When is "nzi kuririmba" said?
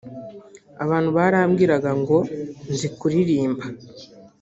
2.71-3.63